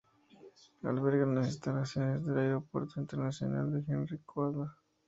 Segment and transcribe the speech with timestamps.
[0.81, 4.75] Alberga las instalaciones del Aeropuerto Internacional Henri Coandă.